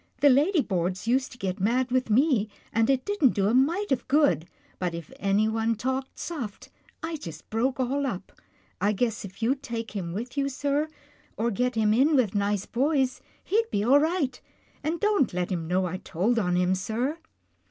[0.21, 4.07] "The ladyboards used to get mad with me, and it didn't do a mite of
[4.07, 4.47] good,
[4.79, 6.69] but if anyone talked soft,
[7.03, 8.31] I just broke all up.
[8.81, 10.87] I guess if you'd take him with you, sir,
[11.37, 14.41] or get him in with nice boys, he'd be all right—
[14.83, 17.19] and don't let him know I told on him, sir."